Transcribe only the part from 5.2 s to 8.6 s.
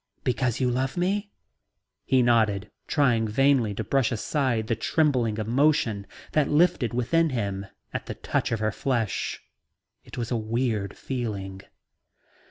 emotion that lifted within him at the touch of